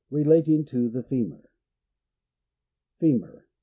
—Relating 0.21 0.65
to 0.65 0.89
the 0.89 1.03
femur. 1.03 1.47
Femur. 2.99 3.45